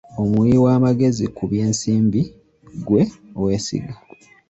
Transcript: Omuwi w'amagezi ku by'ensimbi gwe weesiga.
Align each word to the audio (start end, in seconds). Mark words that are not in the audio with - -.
Omuwi 0.21 0.53
w'amagezi 0.63 1.25
ku 1.35 1.43
by'ensimbi 1.51 2.21
gwe 2.85 3.01
weesiga. 3.41 3.93